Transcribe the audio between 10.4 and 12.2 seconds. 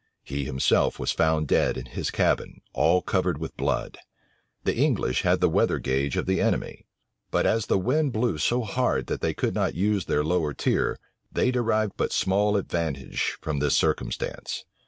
tier, they derived but